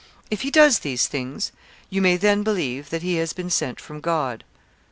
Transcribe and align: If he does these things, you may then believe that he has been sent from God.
If 0.31 0.41
he 0.41 0.49
does 0.49 0.79
these 0.79 1.05
things, 1.07 1.51
you 1.91 2.01
may 2.01 2.17
then 2.17 2.41
believe 2.41 2.89
that 2.89 3.03
he 3.03 3.17
has 3.17 3.33
been 3.33 3.51
sent 3.51 3.79
from 3.79 3.99
God. 3.99 4.43